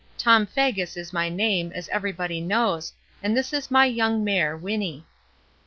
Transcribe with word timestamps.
Tom 0.17 0.47
Faggus 0.47 0.97
is 0.97 1.13
my 1.13 1.29
name, 1.29 1.71
as 1.75 1.87
everybody 1.89 2.41
knows, 2.41 2.91
and 3.21 3.37
this 3.37 3.53
is 3.53 3.69
my 3.69 3.85
young 3.85 4.23
mare, 4.23 4.57
Winnie." 4.57 5.05